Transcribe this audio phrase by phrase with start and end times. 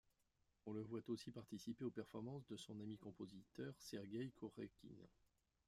[0.65, 5.07] On le voit aussi participer aux performances de son ami compositeur Sergueï Kourekhine.